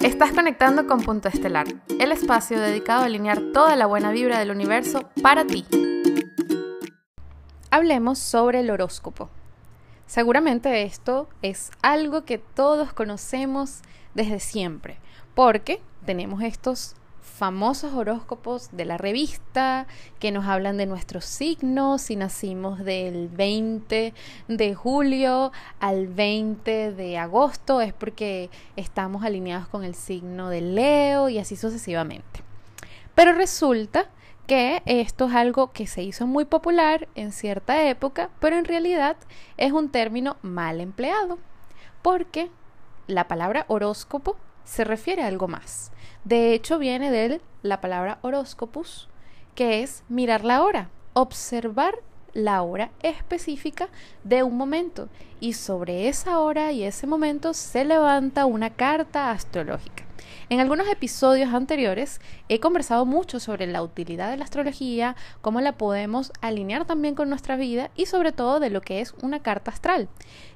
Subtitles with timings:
[0.00, 1.66] Estás conectando con Punto Estelar,
[1.98, 5.66] el espacio dedicado a alinear toda la buena vibra del universo para ti.
[7.70, 9.28] Hablemos sobre el horóscopo.
[10.06, 13.80] Seguramente esto es algo que todos conocemos
[14.14, 14.98] desde siempre,
[15.34, 16.94] porque tenemos estos
[17.28, 19.86] famosos horóscopos de la revista
[20.18, 24.14] que nos hablan de nuestros signos, si nacimos del 20
[24.48, 31.28] de julio al 20 de agosto es porque estamos alineados con el signo de Leo
[31.28, 32.42] y así sucesivamente.
[33.14, 34.08] Pero resulta
[34.46, 39.16] que esto es algo que se hizo muy popular en cierta época, pero en realidad
[39.58, 41.38] es un término mal empleado,
[42.02, 42.50] porque
[43.06, 45.92] la palabra horóscopo se refiere a algo más.
[46.24, 49.08] De hecho, viene de la palabra horóscopus,
[49.54, 51.94] que es mirar la hora, observar
[52.34, 53.88] la hora específica
[54.24, 55.08] de un momento.
[55.40, 60.04] Y sobre esa hora y ese momento se levanta una carta astrológica.
[60.50, 65.72] En algunos episodios anteriores he conversado mucho sobre la utilidad de la astrología, cómo la
[65.72, 69.70] podemos alinear también con nuestra vida y sobre todo de lo que es una carta
[69.70, 70.08] astral,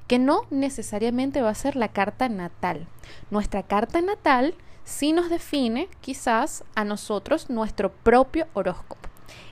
[0.07, 2.87] que no necesariamente va a ser la carta natal.
[3.29, 9.09] Nuestra carta natal sí nos define quizás a nosotros nuestro propio horóscopo.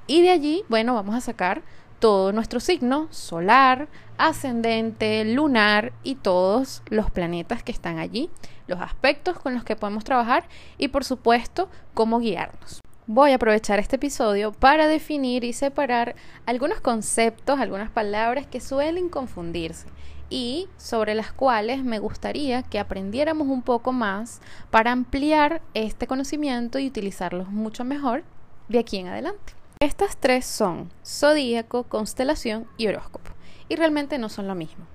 [0.07, 1.61] Y de allí, bueno, vamos a sacar
[1.99, 3.87] todo nuestro signo solar,
[4.17, 8.29] ascendente, lunar y todos los planetas que están allí,
[8.67, 10.45] los aspectos con los que podemos trabajar
[10.77, 12.80] y por supuesto cómo guiarnos.
[13.13, 19.09] Voy a aprovechar este episodio para definir y separar algunos conceptos, algunas palabras que suelen
[19.09, 19.85] confundirse
[20.29, 26.79] y sobre las cuales me gustaría que aprendiéramos un poco más para ampliar este conocimiento
[26.79, 28.23] y utilizarlos mucho mejor
[28.69, 29.55] de aquí en adelante.
[29.81, 33.31] Estas tres son zodíaco, constelación y horóscopo,
[33.67, 34.85] y realmente no son lo mismo.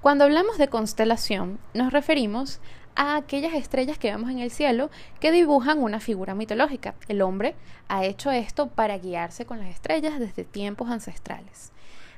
[0.00, 2.58] Cuando hablamos de constelación, nos referimos
[2.94, 6.94] a aquellas estrellas que vemos en el cielo que dibujan una figura mitológica.
[7.08, 7.54] El hombre
[7.88, 11.72] ha hecho esto para guiarse con las estrellas desde tiempos ancestrales.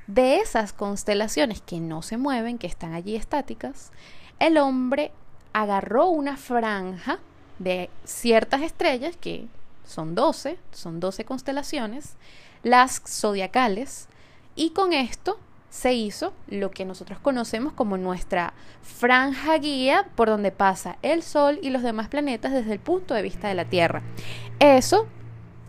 [0.07, 3.93] De esas constelaciones que no se mueven, que están allí estáticas,
[4.39, 5.13] el hombre
[5.53, 7.21] agarró una franja
[7.59, 9.47] de ciertas estrellas, que
[9.85, 12.17] son 12, son 12 constelaciones,
[12.63, 14.09] las zodiacales,
[14.55, 15.39] y con esto
[15.73, 18.53] se hizo lo que nosotros conocemos como nuestra
[18.83, 23.23] franja guía por donde pasa el Sol y los demás planetas desde el punto de
[23.23, 24.03] vista de la Tierra.
[24.61, 25.07] Eso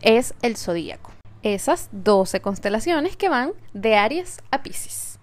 [0.02, 5.19] es el zodíaco esas 12 constelaciones que van de Aries a Pisces.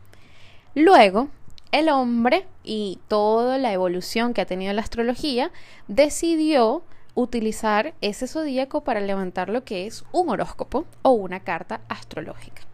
[0.74, 1.28] Luego,
[1.72, 5.50] el hombre y toda la evolución que ha tenido la astrología
[5.88, 12.69] decidió utilizar ese zodíaco para levantar lo que es un horóscopo o una carta astrológica.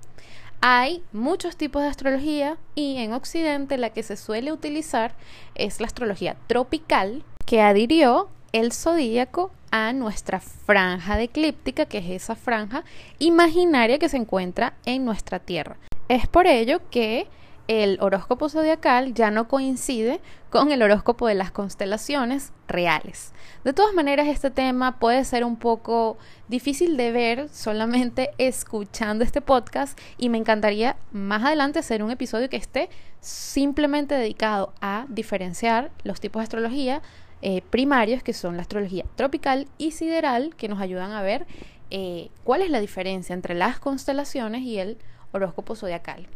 [0.61, 5.15] Hay muchos tipos de astrología y en Occidente la que se suele utilizar
[5.55, 12.11] es la astrología tropical que adhirió el zodíaco a nuestra franja de eclíptica, que es
[12.11, 12.85] esa franja
[13.19, 15.77] imaginaria que se encuentra en nuestra Tierra.
[16.09, 17.27] Es por ello que
[17.69, 23.33] el horóscopo zodiacal ya no coincide con el horóscopo de las constelaciones reales.
[23.65, 26.17] De todas maneras, este tema puede ser un poco
[26.49, 32.49] difícil de ver solamente escuchando este podcast y me encantaría más adelante hacer un episodio
[32.49, 32.89] que esté
[33.21, 37.03] simplemente dedicado a diferenciar los tipos de astrología
[37.43, 41.47] eh, primarios, que son la astrología tropical y sideral, que nos ayudan a ver
[41.91, 44.99] eh, cuál es la diferencia entre las constelaciones y el
[45.33, 46.29] horóscopo zodiacal.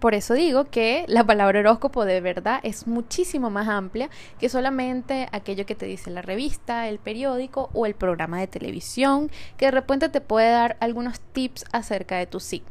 [0.00, 5.28] Por eso digo que la palabra horóscopo de verdad es muchísimo más amplia que solamente
[5.30, 9.72] aquello que te dice la revista, el periódico o el programa de televisión, que de
[9.72, 12.70] repente te puede dar algunos tips acerca de tu signo.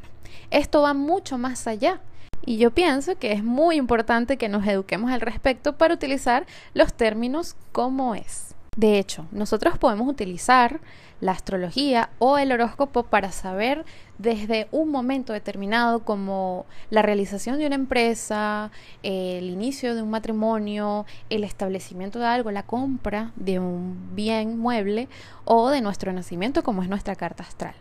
[0.50, 2.02] Esto va mucho más allá.
[2.44, 6.94] Y yo pienso que es muy importante que nos eduquemos al respecto para utilizar los
[6.94, 8.56] términos como es.
[8.80, 10.80] De hecho, nosotros podemos utilizar
[11.20, 13.84] la astrología o el horóscopo para saber
[14.20, 18.72] desde un momento determinado como la realización de una empresa,
[19.04, 25.10] el inicio de un matrimonio, el establecimiento de algo, la compra de un bien mueble
[25.44, 27.76] o de nuestro nacimiento como es nuestra carta astral.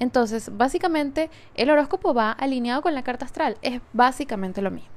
[0.00, 3.56] Entonces, básicamente, el horóscopo va alineado con la carta astral.
[3.62, 4.90] Es básicamente lo mismo.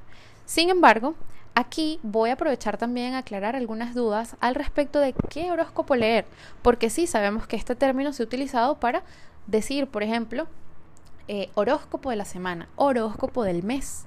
[0.44, 1.14] Sin embargo,
[1.56, 6.26] aquí voy a aprovechar también a aclarar algunas dudas al respecto de qué horóscopo leer,
[6.62, 9.02] porque sí sabemos que este término se ha utilizado para
[9.46, 10.46] decir, por ejemplo,
[11.28, 14.04] eh, horóscopo de la semana, horóscopo del mes.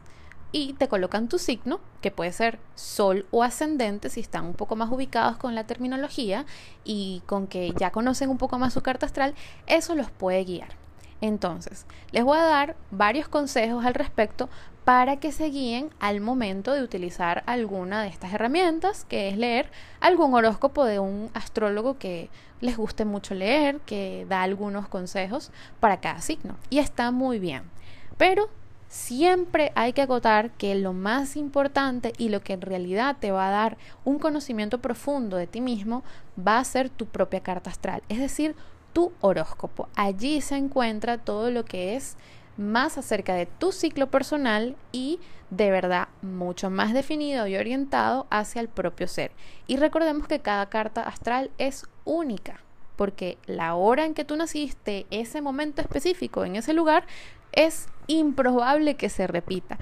[0.52, 4.76] Y te colocan tu signo, que puede ser sol o ascendente si están un poco
[4.76, 6.46] más ubicados con la terminología
[6.84, 9.36] y con que ya conocen un poco más su carta astral,
[9.68, 10.70] eso los puede guiar.
[11.22, 14.50] Entonces, les voy a dar varios consejos al respecto
[14.86, 19.70] para que se guíen al momento de utilizar alguna de estas herramientas, que es leer
[20.00, 22.30] algún horóscopo de un astrólogo que
[22.62, 26.56] les guste mucho leer, que da algunos consejos para cada signo.
[26.70, 27.64] Y está muy bien.
[28.18, 28.50] Pero
[28.88, 33.48] siempre hay que acotar que lo más importante y lo que en realidad te va
[33.48, 36.04] a dar un conocimiento profundo de ti mismo
[36.36, 38.56] va a ser tu propia carta astral, es decir,
[38.94, 39.88] tu horóscopo.
[39.96, 42.18] Allí se encuentra todo lo que es
[42.58, 45.20] más acerca de tu ciclo personal y
[45.50, 49.32] de verdad mucho más definido y orientado hacia el propio ser.
[49.68, 52.62] Y recordemos que cada carta astral es única,
[52.96, 57.06] porque la hora en que tú naciste, ese momento específico en ese lugar,
[57.52, 59.78] es improbable que se repita.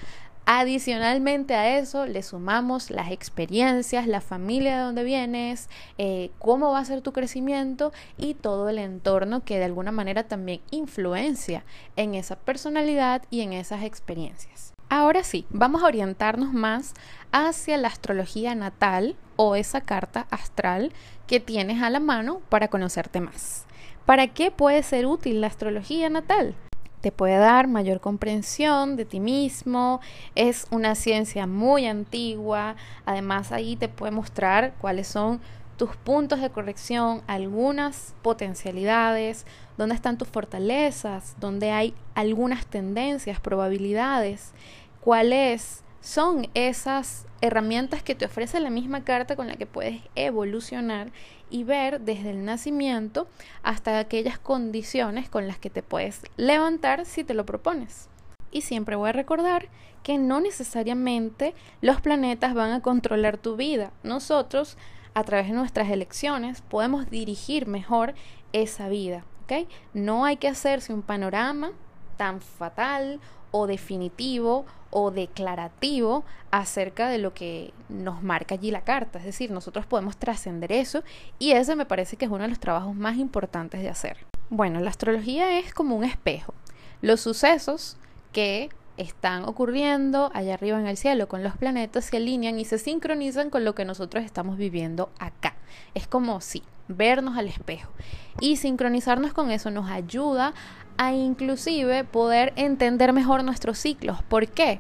[0.50, 6.80] Adicionalmente a eso le sumamos las experiencias, la familia de donde vienes, eh, cómo va
[6.80, 11.66] a ser tu crecimiento y todo el entorno que de alguna manera también influencia
[11.98, 14.72] en esa personalidad y en esas experiencias.
[14.88, 16.94] Ahora sí, vamos a orientarnos más
[17.34, 20.94] hacia la astrología natal o esa carta astral
[21.28, 23.66] que tienes a la mano para conocerte más.
[24.06, 26.56] ¿Para qué puede ser útil la astrología natal?
[27.02, 30.02] Te puede dar mayor comprensión de ti mismo,
[30.36, 35.40] es una ciencia muy antigua, además ahí te puede mostrar cuáles son
[35.78, 39.46] tus puntos de corrección, algunas potencialidades,
[39.78, 44.54] dónde están tus fortalezas, dónde hay algunas tendencias, probabilidades,
[45.02, 51.12] cuáles son esas herramientas que te ofrece la misma carta con la que puedes evolucionar
[51.50, 53.28] y ver desde el nacimiento
[53.64, 58.10] hasta aquellas condiciones con las que te puedes levantar si te lo propones.
[58.52, 59.70] Y siempre voy a recordar
[60.04, 63.92] que no necesariamente los planetas van a controlar tu vida.
[64.04, 64.78] Nosotros,
[65.14, 68.14] a través de nuestras elecciones, podemos dirigir mejor
[68.54, 69.26] esa vida.
[69.44, 69.68] ¿okay?
[69.94, 71.72] No hay que hacerse un panorama
[72.16, 73.20] tan fatal
[73.52, 79.19] o definitivo o declarativo acerca de lo que nos marca allí la carta.
[79.19, 81.04] Es decir, nosotros podemos trascender eso
[81.39, 84.18] y ese me parece que es uno de los trabajos más importantes de hacer.
[84.50, 86.54] Bueno, la astrología es como un espejo.
[87.01, 87.98] Los sucesos
[88.31, 92.80] que están ocurriendo allá arriba en el cielo con los planetas se alinean y se
[92.80, 95.56] sincronizan con lo que nosotros estamos viviendo acá.
[95.94, 97.92] Es como sí, vernos al espejo.
[98.39, 100.54] Y sincronizarnos con eso nos ayuda
[100.98, 104.22] a inclusive poder entender mejor nuestros ciclos.
[104.24, 104.80] ¿Por qué?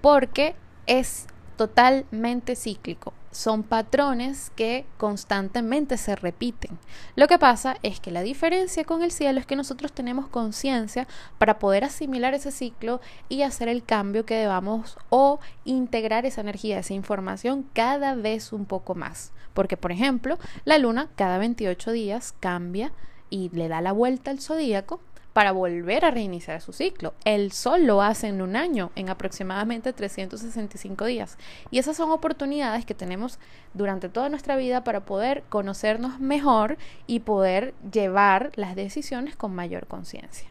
[0.00, 0.54] Porque
[0.86, 1.26] es
[1.56, 3.12] totalmente cíclico.
[3.32, 6.78] Son patrones que constantemente se repiten.
[7.14, 11.06] Lo que pasa es que la diferencia con el cielo es que nosotros tenemos conciencia
[11.38, 16.80] para poder asimilar ese ciclo y hacer el cambio que debamos o integrar esa energía,
[16.80, 19.30] esa información cada vez un poco más.
[19.54, 22.92] Porque, por ejemplo, la luna cada 28 días cambia
[23.30, 25.00] y le da la vuelta al zodíaco
[25.32, 27.14] para volver a reiniciar su ciclo.
[27.24, 31.38] El Sol lo hace en un año, en aproximadamente 365 días.
[31.70, 33.38] Y esas son oportunidades que tenemos
[33.74, 39.86] durante toda nuestra vida para poder conocernos mejor y poder llevar las decisiones con mayor
[39.86, 40.50] conciencia.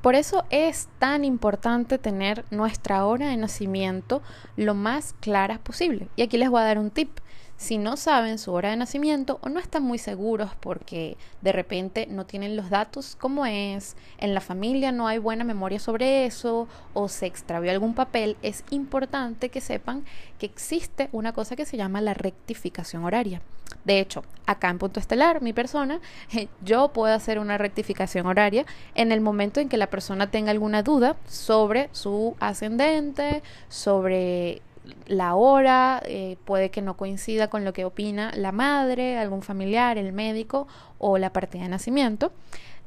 [0.00, 4.20] Por eso es tan importante tener nuestra hora de nacimiento
[4.54, 6.08] lo más clara posible.
[6.14, 7.20] Y aquí les voy a dar un tip
[7.56, 12.06] si no saben su hora de nacimiento o no están muy seguros porque de repente
[12.06, 16.68] no tienen los datos como es, en la familia no hay buena memoria sobre eso
[16.92, 20.04] o se extravió algún papel, es importante que sepan
[20.38, 23.40] que existe una cosa que se llama la rectificación horaria.
[23.84, 26.00] De hecho, acá en Punto Estelar, mi persona,
[26.64, 30.82] yo puedo hacer una rectificación horaria en el momento en que la persona tenga alguna
[30.82, 34.62] duda sobre su ascendente, sobre
[35.06, 39.98] la hora, eh, puede que no coincida con lo que opina la madre, algún familiar,
[39.98, 40.66] el médico
[40.98, 42.32] o la partida de nacimiento.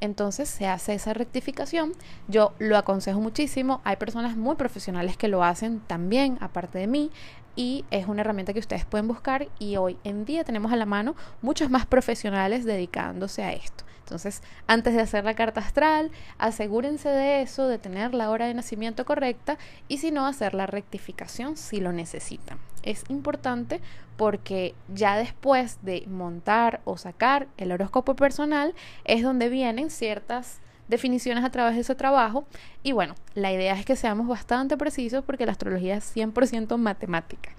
[0.00, 1.92] Entonces se hace esa rectificación.
[2.28, 3.80] Yo lo aconsejo muchísimo.
[3.84, 7.10] Hay personas muy profesionales que lo hacen también, aparte de mí
[7.58, 10.86] y es una herramienta que ustedes pueden buscar y hoy en día tenemos a la
[10.86, 13.82] mano muchos más profesionales dedicándose a esto.
[14.08, 18.54] Entonces, antes de hacer la carta astral, asegúrense de eso, de tener la hora de
[18.54, 22.58] nacimiento correcta y si no, hacer la rectificación si lo necesitan.
[22.82, 23.82] Es importante
[24.16, 28.74] porque ya después de montar o sacar el horóscopo personal
[29.04, 32.46] es donde vienen ciertas definiciones a través de ese trabajo.
[32.82, 37.50] Y bueno, la idea es que seamos bastante precisos porque la astrología es 100% matemática.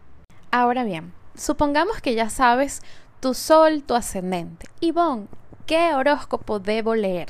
[0.50, 2.82] Ahora bien, supongamos que ya sabes
[3.20, 4.66] tu sol, tu ascendente.
[4.80, 5.28] Ivonne,
[5.70, 7.28] ¿qué horóscopo debo leer?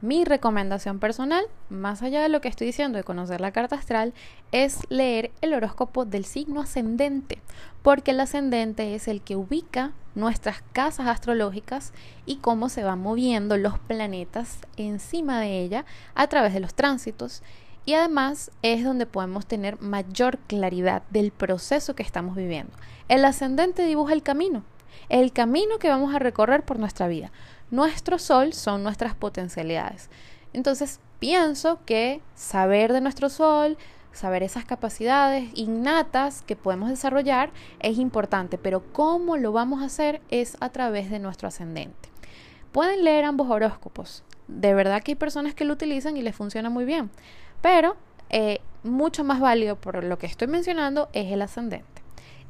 [0.00, 4.14] Mi recomendación personal, más allá de lo que estoy diciendo de conocer la carta astral,
[4.50, 7.38] es leer el horóscopo del signo ascendente,
[7.82, 11.92] porque el ascendente es el que ubica nuestras casas astrológicas
[12.24, 17.42] y cómo se van moviendo los planetas encima de ella a través de los tránsitos
[17.84, 22.72] y además es donde podemos tener mayor claridad del proceso que estamos viviendo.
[23.08, 24.62] El ascendente dibuja el camino,
[25.08, 27.32] el camino que vamos a recorrer por nuestra vida.
[27.70, 30.10] Nuestro sol son nuestras potencialidades.
[30.52, 33.78] Entonces, pienso que saber de nuestro sol,
[34.12, 40.20] saber esas capacidades innatas que podemos desarrollar es importante, pero cómo lo vamos a hacer
[40.30, 42.08] es a través de nuestro ascendente.
[42.72, 44.24] Pueden leer ambos horóscopos.
[44.48, 47.10] De verdad que hay personas que lo utilizan y les funciona muy bien.
[47.60, 47.96] Pero
[48.30, 52.02] eh, mucho más válido por lo que estoy mencionando es el ascendente.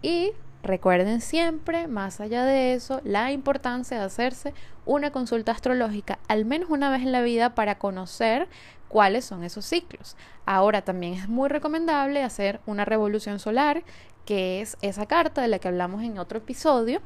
[0.03, 0.33] Y
[0.63, 4.55] recuerden siempre, más allá de eso, la importancia de hacerse
[4.87, 8.49] una consulta astrológica al menos una vez en la vida para conocer
[8.89, 10.17] cuáles son esos ciclos.
[10.47, 13.85] Ahora también es muy recomendable hacer una revolución solar,
[14.27, 17.01] que es esa carta de la que hablamos en otro episodio,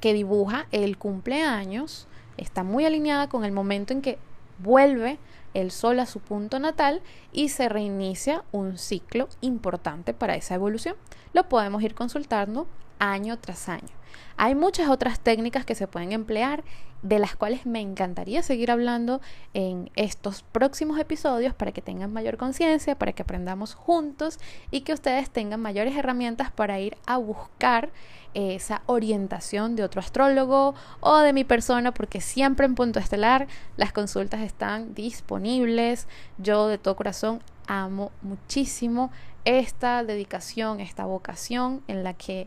[0.00, 4.18] que dibuja el cumpleaños, está muy alineada con el momento en que
[4.58, 5.18] vuelve
[5.54, 7.02] el Sol a su punto natal
[7.32, 10.96] y se reinicia un ciclo importante para esa evolución.
[11.32, 12.66] Lo podemos ir consultando
[12.98, 14.00] año tras año.
[14.36, 16.64] Hay muchas otras técnicas que se pueden emplear
[17.02, 19.20] de las cuales me encantaría seguir hablando
[19.54, 24.38] en estos próximos episodios para que tengan mayor conciencia, para que aprendamos juntos
[24.70, 27.90] y que ustedes tengan mayores herramientas para ir a buscar
[28.34, 33.92] esa orientación de otro astrólogo o de mi persona, porque siempre en Punto Estelar las
[33.92, 36.06] consultas están disponibles.
[36.38, 39.10] Yo de todo corazón amo muchísimo
[39.44, 42.46] esta dedicación, esta vocación en la que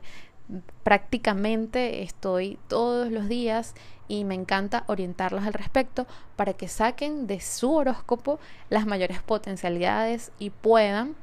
[0.84, 3.74] prácticamente estoy todos los días
[4.08, 6.06] y me encanta orientarlos al respecto
[6.36, 11.16] para que saquen de su horóscopo las mayores potencialidades y puedan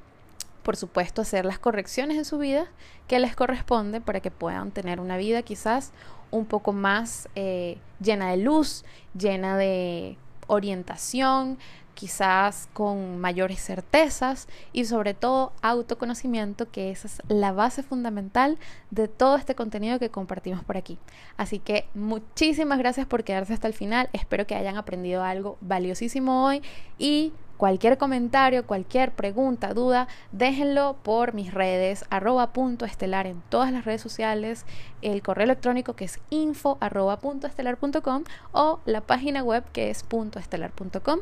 [0.62, 2.66] por supuesto, hacer las correcciones en su vida
[3.08, 5.92] que les corresponde para que puedan tener una vida quizás
[6.30, 8.84] un poco más eh, llena de luz,
[9.18, 11.58] llena de orientación,
[12.00, 18.56] quizás con mayores certezas y sobre todo autoconocimiento, que esa es la base fundamental
[18.90, 20.96] de todo este contenido que compartimos por aquí.
[21.36, 26.46] Así que muchísimas gracias por quedarse hasta el final, espero que hayan aprendido algo valiosísimo
[26.46, 26.62] hoy
[26.98, 33.70] y Cualquier comentario, cualquier pregunta, duda, déjenlo por mis redes, arroba punto estelar en todas
[33.70, 34.64] las redes sociales,
[35.02, 39.62] el correo electrónico que es info arroba punto estelar punto com, o la página web
[39.74, 41.18] que es punto estelar punto com.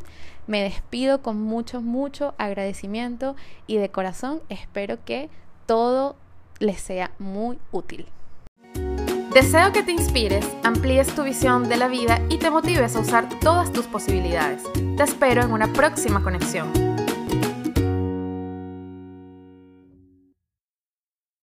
[0.46, 3.34] Me despido con mucho, mucho agradecimiento
[3.66, 5.30] y de corazón espero que
[5.66, 6.14] todo
[6.60, 8.06] les sea muy útil.
[9.32, 13.28] Deseo que te inspires, amplíes tu visión de la vida y te motives a usar
[13.40, 14.62] todas tus posibilidades.
[14.96, 16.87] Te espero en una próxima conexión.